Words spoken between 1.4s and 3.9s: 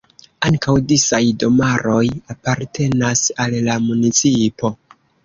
domaroj apartenas al la